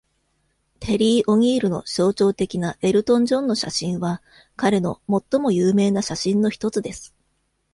[0.79, 4.23] テリー・オニールの象徴的なエルトン・ジョンの写真は、
[4.55, 7.13] 彼の最も有名な写真の一つです。